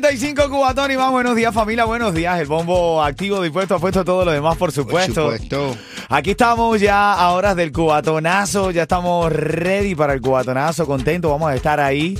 [0.00, 1.10] 9.35 Cubatón y más.
[1.10, 1.84] Buenos días, familia.
[1.84, 2.38] Buenos días.
[2.40, 5.24] El bombo activo, dispuesto, apuesto todo lo demás, por supuesto.
[5.24, 5.76] Por supuesto.
[6.08, 8.70] Aquí estamos ya a horas del cubatonazo.
[8.70, 10.86] Ya estamos ready para el cubatonazo.
[10.86, 12.16] Contento, vamos a estar ahí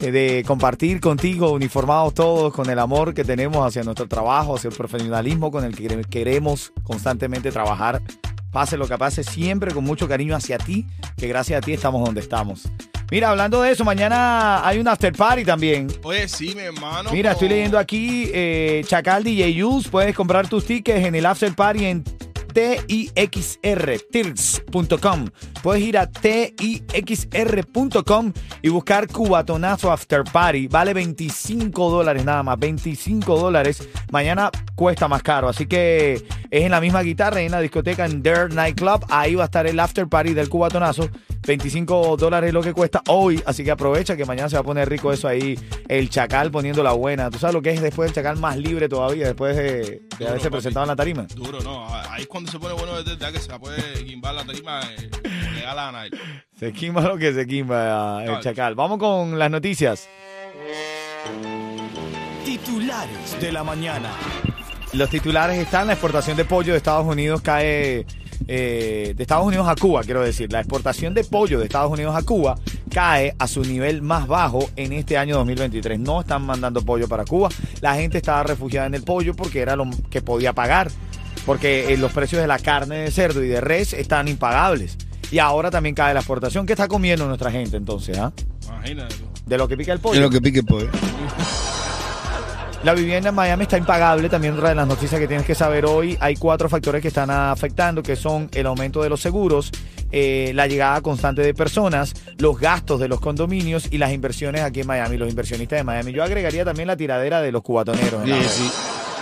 [0.00, 4.68] eh, de compartir contigo, uniformados todos, con el amor que tenemos hacia nuestro trabajo, hacia
[4.68, 8.02] el profesionalismo con el que queremos constantemente trabajar
[8.54, 12.04] Pase lo que pase, siempre con mucho cariño hacia ti, que gracias a ti estamos
[12.04, 12.68] donde estamos.
[13.10, 15.88] Mira, hablando de eso, mañana hay un after party también.
[16.04, 17.10] Oye, sí, mi hermano.
[17.10, 21.52] Mira, estoy leyendo aquí, eh, Chacal DJ Use, puedes comprar tus tickets en el after
[21.52, 22.04] party en
[22.54, 25.28] TIXR, tirs.com.
[25.62, 26.72] Puedes ir a TIXR.com
[28.62, 30.68] y buscar Cubatonazo After Party.
[30.68, 33.86] Vale 25 dólares nada más, 25 dólares.
[34.10, 38.22] Mañana cuesta más caro, así que es en la misma guitarra, en la discoteca en
[38.22, 39.04] Dare Night Club.
[39.10, 41.10] Ahí va a estar el After Party del Cubatonazo.
[41.46, 44.64] 25 dólares es lo que cuesta hoy, así que aprovecha que mañana se va a
[44.64, 47.30] poner rico eso ahí, el chacal poniendo la buena.
[47.30, 50.50] ¿Tú sabes lo que es después el chacal más libre todavía, después de, de haberse
[50.50, 51.26] presentado en la tarima?
[51.34, 51.86] Duro, no.
[52.10, 54.80] Ahí es cuando se pone bueno de verdad que se la puede guimbar la tarima
[54.98, 55.10] eh,
[55.66, 56.04] a.
[56.58, 58.40] Se quima lo que se quima el Dale.
[58.42, 58.74] chacal.
[58.74, 60.08] Vamos con las noticias.
[62.44, 64.10] Titulares de la mañana.
[64.92, 68.06] Los titulares están, la exportación de pollo de Estados Unidos cae,
[68.46, 72.14] eh, de Estados Unidos a Cuba, quiero decir, la exportación de pollo de Estados Unidos
[72.16, 72.56] a Cuba
[72.90, 75.98] cae a su nivel más bajo en este año 2023.
[75.98, 77.48] No están mandando pollo para Cuba,
[77.80, 80.90] la gente estaba refugiada en el pollo porque era lo que podía pagar,
[81.46, 84.96] porque eh, los precios de la carne de cerdo y de res están impagables.
[85.30, 86.66] Y ahora también cae la exportación.
[86.66, 88.18] ¿Qué está comiendo nuestra gente entonces?
[88.18, 88.32] ah?
[88.66, 89.16] Imagínate.
[89.46, 90.14] De lo que pica el pollo.
[90.14, 90.88] Es lo que pique el pollo.
[92.84, 95.86] La vivienda en Miami está impagable, también otra de las noticias que tienes que saber
[95.86, 96.18] hoy.
[96.20, 99.72] Hay cuatro factores que están afectando, que son el aumento de los seguros,
[100.12, 104.80] eh, la llegada constante de personas, los gastos de los condominios y las inversiones aquí
[104.82, 106.12] en Miami, los inversionistas de Miami.
[106.12, 108.22] Yo agregaría también la tiradera de los cubatoneros.
[108.22, 108.46] en la red.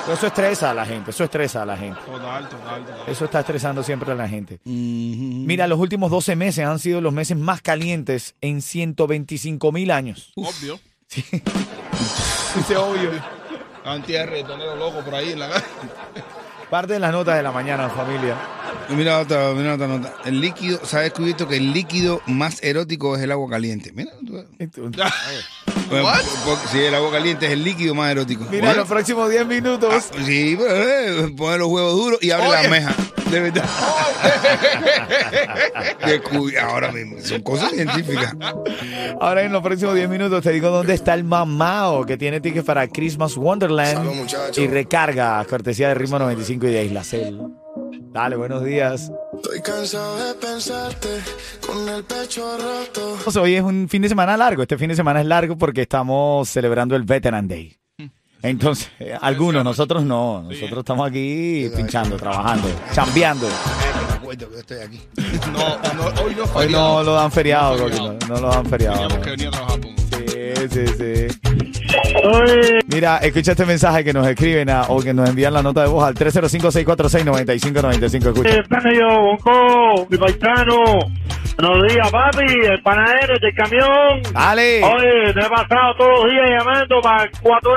[0.06, 2.00] Pero Eso estresa a la gente, eso estresa a la gente.
[2.04, 3.00] Total, total, total.
[3.06, 4.58] Eso está estresando siempre a la gente.
[4.64, 10.32] Mira, los últimos 12 meses han sido los meses más calientes en 125 mil años.
[10.34, 10.80] Obvio.
[11.14, 13.41] Ese obvio.
[13.84, 15.65] Antier reggaetonero loco por ahí en la calle.
[16.70, 18.37] Parte de las notas de la mañana, familia.
[18.88, 20.15] Mira otra, mira otra nota.
[20.25, 23.92] El líquido, se ha descubierto que el líquido más erótico es el agua caliente.
[23.94, 24.91] Mira, tú-
[26.00, 26.19] bueno,
[26.70, 28.44] sí, el agua caliente es el líquido más erótico.
[28.50, 29.92] Mira, Bueno, los próximos 10 minutos.
[29.92, 32.62] ah, sí, pero eh, pone los huevos duros y abre Oye.
[32.62, 32.94] la meja.
[33.30, 33.64] De verdad.
[36.62, 38.34] Ahora mismo, son cosas científicas.
[39.20, 42.64] Ahora en los próximos 10 minutos te digo dónde está el mamao que tiene tickets
[42.64, 44.59] para Christmas Wonderland Salud, muchachos.
[44.59, 47.41] y recarga cortesía de Ritmo 95 y de Isla Cel.
[48.12, 49.10] Dale, buenos días.
[49.42, 51.08] Estoy cansado de pensarte
[51.66, 53.19] con el pecho roto.
[53.25, 54.62] Pues Hoy es un fin de semana largo.
[54.62, 57.76] Este fin de semana es largo porque estamos celebrando el Veteran Day.
[58.42, 60.42] Entonces, eh, algunos, nosotros no.
[60.42, 63.48] Nosotros estamos aquí pinchando, trabajando, chambeando.
[63.48, 65.03] Me acuerdo que yo estoy aquí.
[65.53, 69.09] No, no, hoy no Hoy no lo dan feriado, No, no, no lo dan feriado.
[69.09, 70.11] Teníamos que venir a trabajar, pongo.
[70.54, 71.26] Sí, sí, sí.
[72.92, 75.88] Mira, escucha este mensaje que nos escriben a- o que nos envían la nota de
[75.88, 78.28] voz al 305-646-9595.
[78.30, 78.50] Escucha.
[78.50, 80.77] Eh, pana yo, Bonco, mi paisano.
[81.59, 84.22] Buenos días, papi, el panadero del camión.
[84.32, 84.82] Dale.
[84.84, 87.72] Oye, me he pasado todos los días llamando para cuatro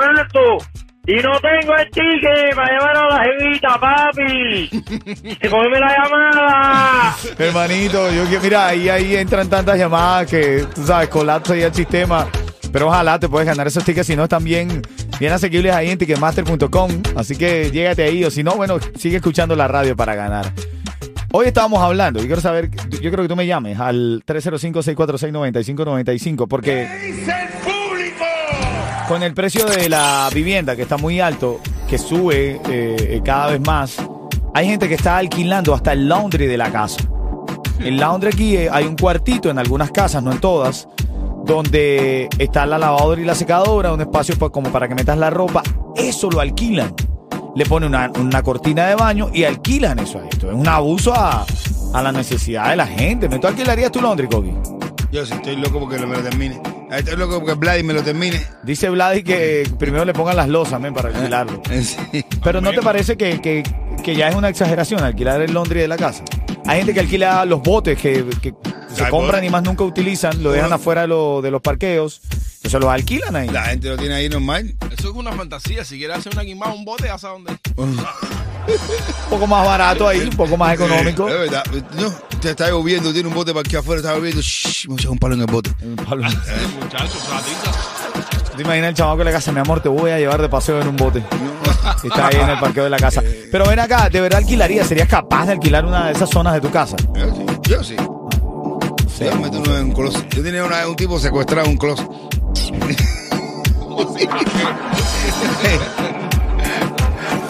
[1.08, 4.68] y no tengo el ticket para llevar a la jevita, papi.
[5.40, 7.14] Y cogeme la llamada.
[7.38, 11.72] Hermanito, yo que mira, ahí, ahí entran tantas llamadas que, tú sabes, colapsa ahí el
[11.74, 12.26] sistema.
[12.76, 14.82] Pero ojalá te puedes ganar esos tickets, si no están bien,
[15.18, 16.90] bien asequibles ahí en ticketmaster.com.
[17.16, 20.52] Así que llégate ahí, o si no, bueno, sigue escuchando la radio para ganar.
[21.32, 26.86] Hoy estábamos hablando, yo quiero saber, yo creo que tú me llames al 305-646-9595, porque...
[29.08, 33.60] con el precio de la vivienda que está muy alto, que sube eh, cada vez
[33.62, 33.96] más,
[34.52, 36.98] hay gente que está alquilando hasta el laundry de la casa.
[37.80, 40.86] El laundry aquí eh, hay un cuartito en algunas casas, no en todas,
[41.46, 45.30] donde está la lavadora y la secadora, un espacio pa- como para que metas la
[45.30, 45.62] ropa.
[45.96, 46.94] Eso lo alquilan.
[47.54, 50.50] Le ponen una, una cortina de baño y alquilan eso a esto.
[50.50, 51.46] Es un abuso a,
[51.94, 53.28] a la necesidad de la gente.
[53.28, 54.52] ¿Me tú alquilarías tu laundry, Coqui?
[55.12, 56.60] Yo sí estoy loco porque me lo termine.
[56.90, 58.40] Estoy loco porque Vladi me lo termine.
[58.64, 61.62] Dice Vladi que primero le pongan las losas, men, para alquilarlo.
[61.82, 62.24] Sí.
[62.44, 63.62] Pero ¿no te parece que, que-
[64.02, 66.22] que ya es una exageración alquilar el laundry de la casa?
[66.66, 68.52] Hay gente que alquila los botes que, que
[68.96, 70.76] se Ay, compran y más nunca utilizan, lo dejan Bueno.
[70.76, 72.20] afuera de, lo- de los parqueos,
[72.56, 73.48] entonces los alquilan ahí.
[73.48, 74.74] La gente lo tiene ahí normal.
[74.90, 75.84] Eso es una fantasía.
[75.84, 77.56] Si quieres hacer una guimada, un bote, sabes dónde.
[77.76, 77.96] Un
[79.30, 81.28] poco más barato ahí, un poco más económico.
[81.28, 81.62] Es verdad.
[81.94, 82.10] No,
[82.40, 84.40] te está lloviendo, tiene un bote para aquí afuera, está lloviendo.
[84.42, 85.70] Shh, me echa un palo en el bote.
[86.08, 86.32] Pablo, Eh,
[86.82, 88.56] muchachos, platita.
[88.56, 89.52] ¿Te imaginas el chamaco en la casa?
[89.52, 91.22] Mi amor, te voy a llevar de paseo en un bote.
[92.02, 93.22] Y Está ahí en el parqueo de la casa.
[93.52, 94.82] Pero ven acá, ¿de verdad alquilaría?
[94.84, 96.96] ¿Serías capaz de alquilar una de esas zonas de tu casa?
[97.14, 97.46] Yo sí.
[97.68, 97.96] Yo sí.
[99.18, 100.28] Yo meto uno en un closet.
[100.34, 102.06] Yo tenía una- un tipo secuestrado en un closet.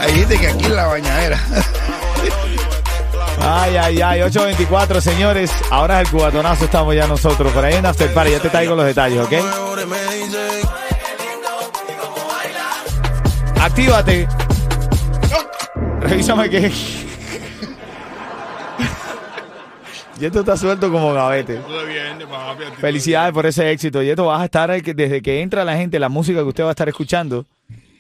[0.01, 1.41] Hay gente que aquí en la bañadera.
[3.41, 5.51] Ay, ay, ay, 824, señores.
[5.71, 7.53] Ahora es el cubatonazo, estamos ya nosotros.
[7.53, 9.33] Por ahí en After Party, ya te traigo los detalles, ¿ok?
[13.61, 14.29] Actívate.
[16.01, 17.06] Revísame que.
[20.21, 21.61] Y esto está suelto como gavete.
[22.81, 24.03] Felicidades por ese éxito.
[24.03, 26.65] Y esto vas a estar que desde que entra la gente, la música que usted
[26.65, 27.47] va a estar escuchando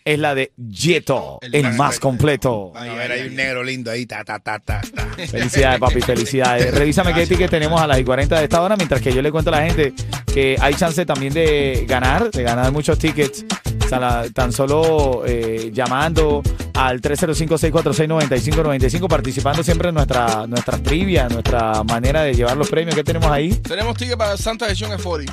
[0.04, 2.72] es la de Yeto, el, El más completo.
[2.76, 4.06] A ver, hay un negro lindo ahí.
[4.06, 5.08] Ta, ta, ta, ta, ta.
[5.26, 6.72] Felicidades, papi, felicidades.
[6.72, 9.32] Revísame qué ticket tenemos a las y 40 de esta hora, mientras que yo le
[9.32, 9.92] cuento a la gente
[10.32, 13.44] que hay chance también de ganar, de ganar muchos tickets.
[13.86, 16.42] O sea, la- tan solo eh, llamando
[16.74, 23.04] al 305-646-9595, participando siempre en nuestra, nuestras trivias, nuestra manera de llevar los premios que
[23.04, 23.54] tenemos ahí.
[23.54, 25.32] Tenemos ticket para Santa Edición F40.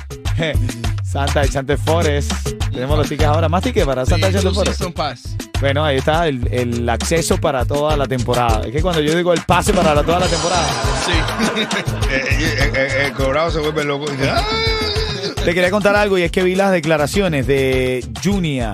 [1.04, 2.32] Santa Chante Forest.
[2.72, 3.48] Tenemos los tickets ahora.
[3.48, 4.82] ¿Más tickets para Santa de Sí, Forest?
[4.94, 5.36] Pass.
[5.60, 8.62] Bueno, ahí está el, el acceso para toda la temporada.
[8.66, 10.66] Es que cuando yo digo el pase para la- toda la temporada,
[11.06, 11.12] Sí.
[12.10, 14.06] Eh, eh, eh, el cobrado se vuelve loco.
[14.10, 14.42] Dice, "Ah".
[15.44, 18.72] Te quería contar algo y es que vi las declaraciones de Junia,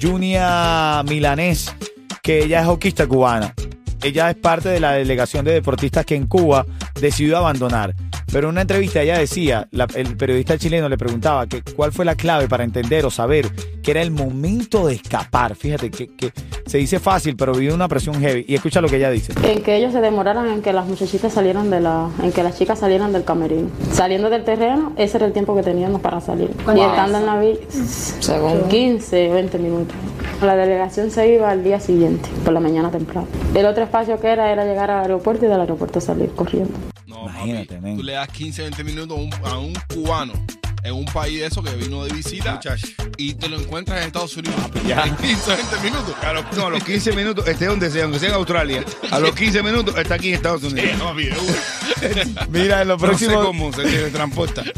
[0.00, 1.74] Junia Milanés,
[2.22, 3.54] que ella es hoquista cubana.
[4.02, 6.64] Ella es parte de la delegación de deportistas que en Cuba
[6.98, 7.94] decidió abandonar.
[8.32, 12.04] Pero en una entrevista ella decía, la- el periodista chileno le preguntaba que cuál fue
[12.04, 13.50] la clave para entender o saber
[13.82, 15.56] que era el momento de escapar.
[15.56, 16.32] Fíjate que, que
[16.66, 18.44] se dice fácil, pero vive una presión heavy.
[18.46, 19.32] Y escucha lo que ella dice.
[19.44, 22.56] En que ellos se demoraran en que las muchachitas salieran de la, en que las
[22.58, 23.68] chicas salieran del camerino.
[23.92, 26.50] Saliendo del terreno, ese era el tiempo que teníamos para salir.
[26.76, 27.58] Y estando en la villa,
[28.20, 29.96] según 15, 20 minutos.
[30.42, 33.26] La delegación se iba al día siguiente, por la mañana temprano.
[33.54, 36.72] El otro espacio que era era llegar al aeropuerto y del aeropuerto salir corriendo.
[37.10, 37.96] No, Imagínate, papi.
[37.96, 40.32] Tú le das 15, 20 minutos a un, a un cubano
[40.82, 42.86] en un país de eso que vino de visita Muchacho.
[43.18, 44.56] y te lo encuentras en Estados Unidos.
[44.86, 45.02] ya.
[45.04, 46.14] En 15, 20 minutos.
[46.22, 49.18] A los, no, a los 15 minutos, esté donde sea, aunque sea en Australia, a
[49.18, 50.92] los 15 minutos está aquí en Estados Unidos.
[50.98, 52.46] Papi, de una.
[52.48, 53.44] Mira, en los No sé próximos...
[53.46, 54.62] cómo se teletransporta.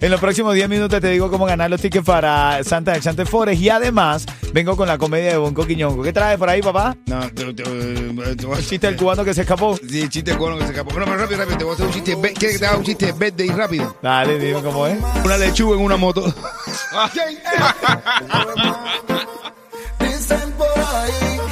[0.00, 3.24] En los próximos 10 minutos te digo cómo ganar los tickets para Santa de Chante
[3.24, 6.02] Forest y además vengo con la comedia de Bonco Quiñongo.
[6.04, 6.96] ¿Qué trae por ahí, papá?
[7.06, 9.76] No, El chiste del cubano que se escapó.
[9.76, 10.90] Sí, el chiste cubano que se escapó.
[10.90, 12.16] Bueno, pero rápido, rápido, te voy a hacer un chiste.
[12.34, 13.96] ¿Quieres que te haga un chiste verde y rápido?
[14.00, 14.98] Dale, dime cómo es.
[15.24, 16.32] Una lechuga en una moto.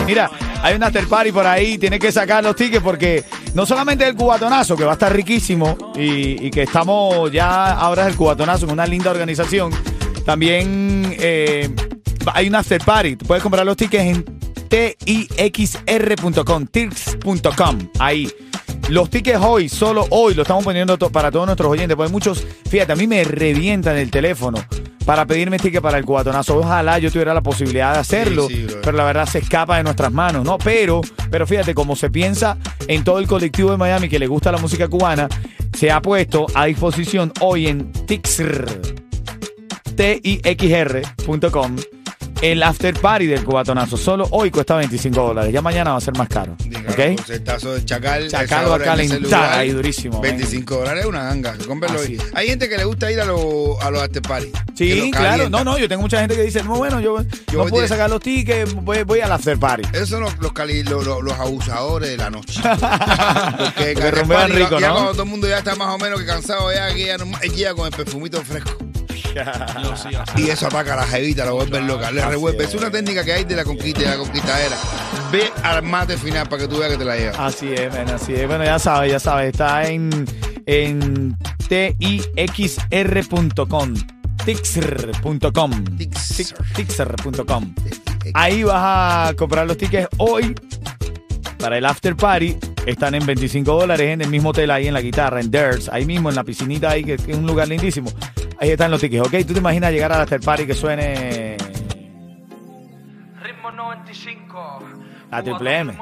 [0.07, 0.31] Mira,
[0.63, 3.25] hay un after party por ahí, tienes que sacar los tickets porque
[3.57, 8.09] no solamente el cubatonazo, que va a estar riquísimo y, que estamos ya ahora es
[8.09, 9.73] el cubatonazo en una linda organización,
[10.27, 11.75] también eh,
[12.35, 13.17] hay un after party.
[13.17, 14.27] Tú puedes comprar los tickets en
[14.69, 18.31] tixr.com, tix.com, ahí.
[18.91, 22.93] Los tickets hoy, solo hoy, lo estamos poniendo para todos nuestros oyentes, porque muchos, fíjate,
[22.93, 24.59] a mí me revientan el teléfono
[25.07, 26.59] para pedirme ticket para el cubatonazo.
[26.59, 28.81] Ojalá yo tuviera la posibilidad de hacerlo, Sí, sí, brother.
[28.83, 30.59] pero la verdad se escapa de nuestras manos, ¿no?
[30.59, 32.59] Pero, pero fíjate, como se piensa
[32.89, 35.29] en todo el colectivo de Miami que le gusta la música cubana,
[35.75, 38.67] se ha puesto a disposición hoy en Tixr,
[39.97, 41.77] tixr.com,
[42.43, 43.97] el after party del cubatonazo.
[43.97, 46.57] Solo hoy cuesta 25 dólares, ya mañana va a ser más caro.
[46.59, 46.97] Diga, ¿Ok?
[47.27, 48.29] De chacal.
[48.29, 50.37] Chacal va a calentar ahí durísimo, ven.
[50.37, 51.55] 25 dólares es una ganga.
[51.67, 52.21] Cómpralo hoy.
[52.35, 54.53] Hay gente que le gusta ir a, los a los after party.
[54.75, 55.49] Sí, claro.
[55.51, 57.83] No, no, yo tengo mucha gente que dice, no, bueno, yo, Yo no voy pude
[57.83, 59.83] de- sacar los tickets, voy, voy al after party.
[59.93, 62.61] Esos son los, los, cali- los, los- abusadores de la noche.
[62.63, 64.95] Porque Que after rumbean party, rico, ya ¿no?
[64.95, 67.17] cuando todo el mundo ya está más o menos que cansado, ya, que ya,
[67.57, 68.71] ya con el perfumito fresco.
[70.37, 72.65] Y eso ataca a la jevita, la vuelve loca, le revuelve.
[72.65, 74.77] Es una técnica que hay de la conquista de la conquistadera.
[75.31, 77.39] Ve al mate final para que tú veas que te la llevas.
[77.39, 78.47] Así es, men, así es.
[78.47, 79.51] Bueno, ya sabes, ya sabes.
[79.51, 80.11] Está en,
[80.67, 81.37] en
[81.69, 83.95] tixr.com.
[84.45, 85.85] Tixr.com.
[85.97, 86.55] Tixr.
[86.75, 87.75] Tixr.com.
[88.35, 90.55] Ahí vas a comprar los tickets hoy
[91.59, 92.57] para el after party.
[92.87, 96.07] Están en 25 dólares en el mismo hotel ahí en la guitarra, en Dirs, ahí
[96.07, 98.13] mismo en la piscinita ahí, que es un lugar lindísimo.
[98.59, 99.35] Ahí están los tickets, ¿ok?
[99.47, 101.57] ¿Tú te imaginas llegar al after party que suene
[103.43, 104.79] Ritmo 95.
[105.31, 105.99] la triple M?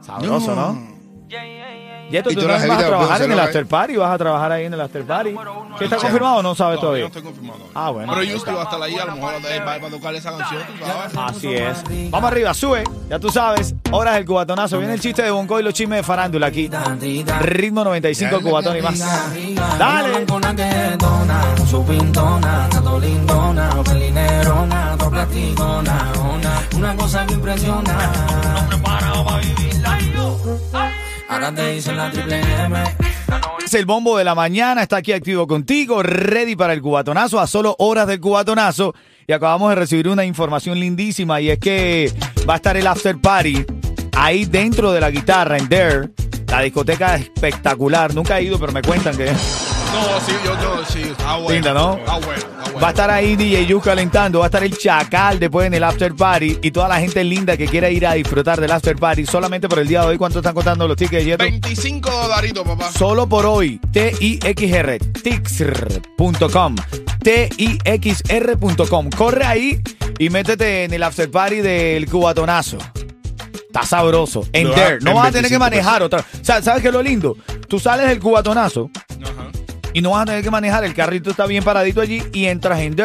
[0.00, 0.99] Sabroso, No.
[1.30, 2.10] ¿No?
[2.10, 4.12] Y esto Y tú también las vas a trabajar pueden en el after party, vas
[4.12, 5.34] a trabajar ahí en el after party.
[5.78, 7.02] ¿Qué está confirmado o no sabes Todavía todavía?
[7.02, 7.70] no estoy confirmado.
[7.72, 8.12] Ah, bueno.
[8.14, 10.84] Pero Justi va a estar ahí, a lo mejor va, a tocar esa canción, tú
[10.84, 11.36] sabes.
[11.36, 12.10] Así es.
[12.10, 12.84] Vamos arriba, sube.
[13.08, 13.74] Ya tú sabes.
[13.92, 14.78] Horas del cubatonazo.
[14.78, 16.68] Viene el chiste de Bonco y los chismes de farándula aquí.
[17.40, 18.98] Ritmo 95, cubatón y más.
[19.78, 20.26] Dale.
[26.30, 28.12] Una, una cosa que impresiona.
[28.54, 29.98] No preparado para vivirla.
[31.30, 32.82] Ahora te dicen la triple M.
[33.64, 34.82] Es el bombo de la mañana.
[34.82, 36.02] Está aquí activo contigo.
[36.02, 37.38] Ready para el cubatonazo.
[37.38, 38.94] A solo horas del cubatonazo.
[39.28, 41.40] Y acabamos de recibir una información lindísima.
[41.40, 42.12] Y es que
[42.48, 43.64] va a estar el after party
[44.16, 46.10] ahí dentro de la guitarra en Dare.
[46.48, 48.12] La discoteca es espectacular.
[48.12, 49.30] Nunca he ido, pero me cuentan que.
[49.92, 51.50] No, sí, yo, yo, sí, está bueno.
[51.52, 51.96] Linda, ¿no?
[51.96, 52.80] Está bueno, está bueno.
[52.80, 55.82] Va a estar ahí DJ Yu calentando, va a estar el Chacal después en el
[55.84, 59.26] after party y toda la gente linda que quiera ir a disfrutar del after party
[59.26, 60.18] solamente por el día de hoy.
[60.18, 61.42] ¿Cuánto están contando los tickets, Yeto?
[61.44, 62.90] 25 dolaritos, papá.
[62.92, 63.80] Solo por hoy.
[63.92, 64.98] T-I-X-R.
[64.98, 66.76] Tixr.com.
[67.22, 69.10] T-I-X-R.com.
[69.10, 69.80] Corre ahí
[70.18, 72.78] y métete en el after party del cubatonazo.
[73.66, 74.46] Está sabroso.
[74.52, 74.94] En Lo there.
[74.94, 76.20] va- No en vas a tener que 25 manejar otra.
[76.20, 77.36] O sea, ¿Sabes qué es lo lindo?
[77.68, 78.90] Tú sales del cubatonazo.
[79.92, 80.84] Y no vas a tener que manejar.
[80.84, 82.96] El carrito está bien paradito allí y entras en.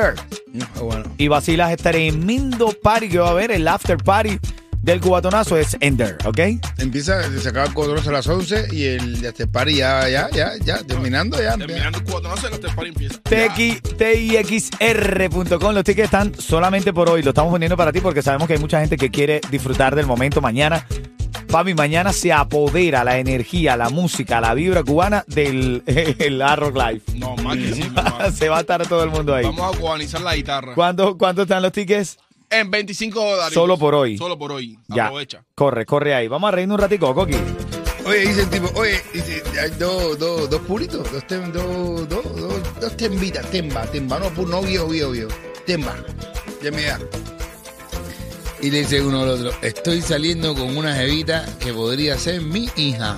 [0.54, 1.06] No, bueno.
[1.18, 4.40] y vacilas este tremendo party que va a haber, el after party
[4.86, 6.40] del cubatonazo es Ender, ¿ok?
[6.78, 10.52] Empieza, se acaba el cuadroso a las 11 y el este party ya, ya, ya,
[10.64, 11.58] ya, terminando ya.
[11.58, 13.20] Terminando el no sé, los para empieza.
[13.98, 18.54] TIXR.com, los tickets están solamente por hoy, lo estamos poniendo para ti porque sabemos que
[18.54, 20.86] hay mucha gente que quiere disfrutar del momento mañana.
[21.56, 27.02] Papi, mañana se apodera la energía, la música, la vibra cubana del el Rock Live.
[27.16, 27.90] No, más que sí,
[28.34, 29.46] se va a estar todo el mundo ahí.
[29.46, 30.76] Vamos a cubanizar la guitarra.
[30.76, 32.18] ¿Cuánto, ¿Cuánto están los tickets?
[32.50, 33.54] En 25 dólares.
[33.54, 34.18] Solo por hoy.
[34.18, 34.78] Solo por hoy.
[34.90, 35.06] Ya.
[35.06, 35.46] Aprovecha.
[35.56, 36.28] Corre, corre ahí.
[36.28, 37.38] Vamos a reírnos un ratico, Coqui.
[38.06, 42.36] Oye, dice el tipo, oye, dice, hay dos, dos, dos puritos, dos, tem- dos, dos,
[42.36, 45.30] dos, dos tembitas, temba, temba, no, no viejo, viejo, viejo,
[45.66, 45.96] temba,
[46.62, 47.00] ya me da.
[48.66, 52.68] Y le dice uno al otro, estoy saliendo con una jevita que podría ser mi
[52.76, 53.16] hija.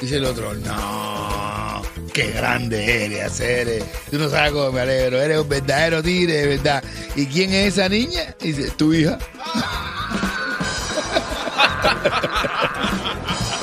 [0.00, 1.82] Dice el otro, no,
[2.12, 3.84] qué grande eres, eres.
[4.10, 6.82] Tú no sabes cómo me alegro, eres un verdadero tigre, de verdad.
[7.14, 8.34] ¿Y quién es esa niña?
[8.40, 9.20] Dice, tu hija.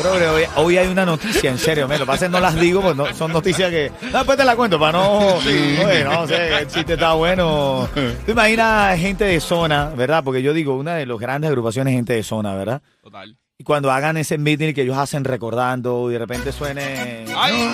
[0.05, 3.13] Hoy, hoy hay una noticia, en serio, me lo pasa no las digo, pues no,
[3.13, 3.91] son noticias que.
[4.11, 5.35] No, después te la cuento para no.
[5.37, 7.87] Oye, no sé, el chiste está bueno.
[8.25, 10.23] Tú imaginas gente de zona, ¿verdad?
[10.23, 12.81] Porque yo digo, una de las grandes agrupaciones es gente de zona, ¿verdad?
[13.01, 13.37] Total.
[13.57, 17.25] Y cuando hagan ese meeting que ellos hacen recordando y de repente suene.
[17.35, 17.69] Ay,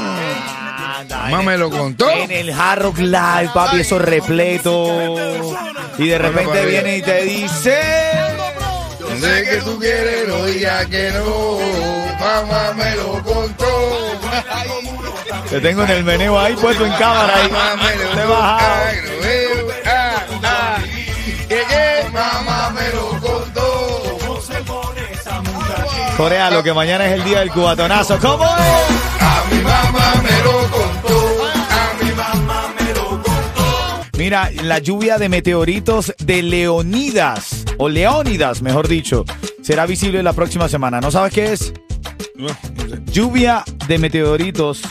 [1.00, 2.09] Anda, Mamá en me el- lo contó.
[2.09, 5.15] En el Hard Rock Live, papi, eso repleto.
[5.98, 7.79] Y de repente viene y te dice.
[9.00, 12.09] Yo sé que tú quieres, no digas que no.
[12.19, 13.65] Mamá me lo contó.
[15.49, 17.51] Te tengo en el meneo ahí puesto en cámara ahí.
[17.51, 18.35] Mamá me lo Te contó.
[19.85, 20.77] Ah, ah.
[22.11, 24.09] Mamá me lo contó.
[26.17, 28.19] Corea, lo que mañana es el día del cubatonazo.
[28.19, 29.21] ¿Cómo es?
[29.21, 31.38] A mi mamá me lo contó.
[31.69, 34.17] A mi mamá me lo contó.
[34.17, 39.23] Mira, la lluvia de meteoritos de Leonidas, o Leónidas, mejor dicho,
[39.61, 40.99] será visible la próxima semana.
[40.99, 41.73] ¿No sabes qué es?
[42.39, 43.01] No, no sé.
[43.12, 44.81] Lluvia de meteoritos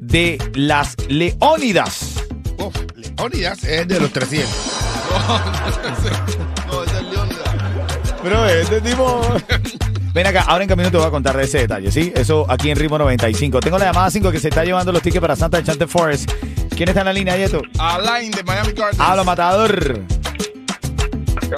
[0.00, 2.16] de las Leónidas.
[2.58, 4.50] Uf, Leonidas es de los 300.
[6.66, 7.44] no, ese es Leónidas.
[8.24, 9.20] Pero este tipo...
[10.12, 12.12] Ven acá, ahora en camino te voy a contar de ese detalle, ¿sí?
[12.16, 13.60] Eso aquí en Ritmo 95.
[13.60, 16.32] Tengo la llamada 5 que se está llevando los tickets para Santa Enchanted Forest.
[16.74, 17.62] ¿Quién está en la línea, Yeto?
[17.78, 18.98] Alain de Miami Gardens.
[18.98, 20.00] Habla, matador.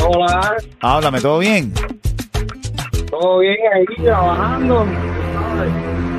[0.05, 1.73] Hola, Háblame, ¿todo bien?
[3.11, 4.87] todo bien ahí, trabajando.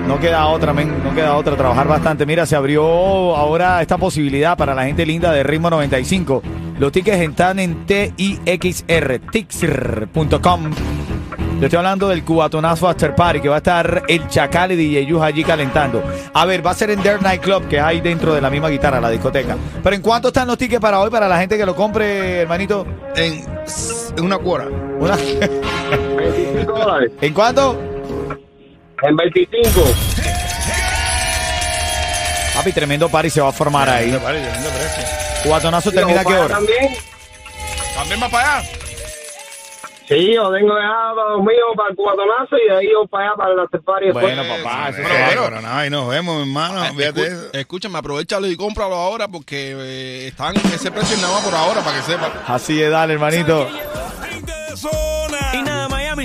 [0.09, 2.25] No queda otra, men, no queda otra, trabajar bastante.
[2.25, 2.83] Mira, se abrió
[3.35, 6.41] ahora esta posibilidad para la gente linda de Ritmo 95.
[6.79, 10.71] Los tickets están en TIXR, tixr.com.
[11.59, 15.21] Yo estoy hablando del cubatonazo After Party, que va a estar el Chacal y DJ
[15.21, 16.01] allí calentando.
[16.33, 18.69] A ver, va a ser en Dare Night Club, que ahí dentro de la misma
[18.69, 19.57] guitarra, la discoteca.
[19.83, 22.83] Pero ¿en cuánto están los tickets para hoy, para la gente que lo compre, hermanito?
[23.15, 23.43] En,
[24.17, 24.65] en una cuora.
[24.99, 25.17] Una-
[26.17, 27.11] 25 dólares.
[27.21, 27.77] ¿En cuánto?
[29.03, 29.82] En 25.
[32.56, 34.10] Papi, tremendo party se va a formar ahí.
[34.12, 35.03] Tremendo party, tremendo precio.
[35.44, 36.56] Cubatonazo termina a qué hora?
[36.56, 36.96] También.
[37.96, 38.70] También va para allá.
[40.10, 43.25] Sí, yo tengo dejado a los míos para el cubatonazo y de ahí yo para
[43.27, 44.25] allá para el after party después.
[44.25, 45.08] Bueno, papá, eso va.
[45.29, 46.84] pero- Pero nada, ahí nos vemos, mi hermano.
[46.84, 46.94] Eso.
[47.00, 51.82] Escu- Escúchame, aprovechalo y cómpralo ahora porque eh, están ese precio nada más por ahora
[51.82, 52.34] para que sepa.
[52.48, 53.70] Así es, dale, hermanito.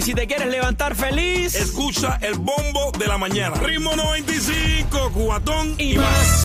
[0.05, 3.57] Si te quieres levantar feliz Escucha el bombo de la mañana.
[3.57, 6.35] Ritmo 95, cubatón y más.